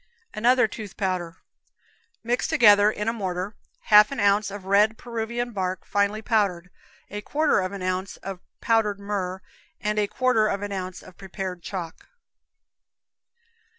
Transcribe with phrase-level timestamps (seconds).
[0.33, 1.37] Another Tooth Powder.
[2.23, 6.71] Mix together, in a mortar, half an ounce of red Peruvian bark, finely powdered,
[7.11, 9.41] a quarter of an ounce of powdered myrrh,
[9.79, 12.07] and a quarter of an ounce of prepared chalk.